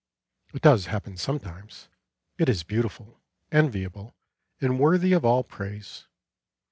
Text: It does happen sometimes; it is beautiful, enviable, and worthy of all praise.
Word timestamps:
It 0.51 0.63
does 0.63 0.87
happen 0.87 1.15
sometimes; 1.15 1.87
it 2.39 2.49
is 2.49 2.63
beautiful, 2.63 3.21
enviable, 3.51 4.15
and 4.59 4.79
worthy 4.79 5.13
of 5.13 5.23
all 5.23 5.43
praise. 5.43 6.07